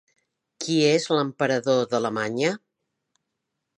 [0.63, 2.55] Qui és l'emperador d'Alemanya?